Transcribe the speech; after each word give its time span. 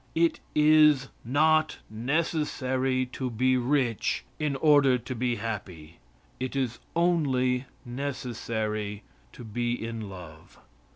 It 0.15 0.39
is 0.55 1.09
not 1.23 1.77
necessary 1.87 3.05
to 3.11 3.29
be 3.29 3.55
rich 3.55 4.25
in 4.39 4.55
order 4.55 4.97
to 4.97 5.13
be 5.13 5.35
happy. 5.35 5.99
It 6.39 6.55
is 6.55 6.79
only 6.95 7.65
necessary 7.85 9.03
to 9.33 9.43
be 9.43 9.73
in 9.75 10.09
love. 10.09 10.57